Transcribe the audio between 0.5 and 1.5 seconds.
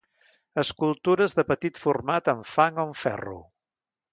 Escultures de